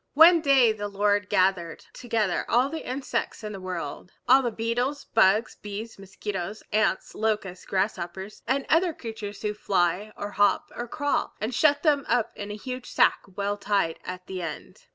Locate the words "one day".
0.15-0.71